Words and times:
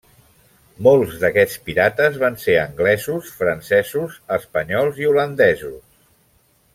Molts 0.87 1.11
d'aquests 1.23 1.57
pirates 1.67 2.17
van 2.23 2.39
ser 2.45 2.55
anglesos, 2.63 3.29
francesos, 3.41 4.17
espanyols 4.39 5.03
i 5.05 5.11
holandesos. 5.11 5.77